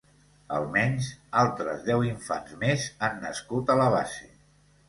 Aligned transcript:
Almenys 0.59 1.09
altres 1.43 1.85
deu 1.91 2.05
infants 2.09 2.57
més 2.65 2.89
han 3.09 3.23
nascut 3.29 3.71
a 3.75 3.77
la 3.85 3.91
base. 3.99 4.31